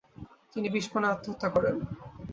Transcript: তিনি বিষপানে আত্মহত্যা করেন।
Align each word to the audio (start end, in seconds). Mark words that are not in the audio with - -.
তিনি 0.53 0.67
বিষপানে 0.69 1.07
আত্মহত্যা 1.07 1.47
করেন। 1.49 1.75